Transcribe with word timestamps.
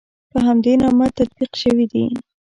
په 0.31 0.37
همدې 0.47 0.73
نامه 0.81 1.07
تطبیق 1.17 1.51
شوي 1.61 1.85
دي. 1.91 2.05